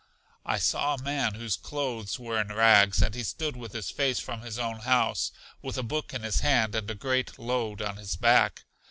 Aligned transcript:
I 0.47 0.57
saw 0.57 0.95
a 0.95 1.03
man 1.03 1.35
whose 1.35 1.55
clothes 1.55 2.17
were 2.17 2.41
in 2.41 2.47
rags 2.47 3.03
and 3.03 3.13
he 3.13 3.21
stood 3.21 3.55
with 3.55 3.73
his 3.73 3.91
face 3.91 4.19
from 4.19 4.41
his 4.41 4.57
own 4.57 4.79
house, 4.79 5.31
with 5.61 5.77
a 5.77 5.83
book 5.83 6.11
in 6.11 6.23
his 6.23 6.39
hand, 6.39 6.73
and 6.73 6.89
a 6.89 6.95
great 6.95 7.37
load 7.37 7.83
on 7.83 7.97
his 7.97 8.15
back. 8.15 8.65